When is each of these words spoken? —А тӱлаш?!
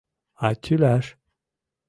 —А 0.47 0.47
тӱлаш?! 0.63 1.05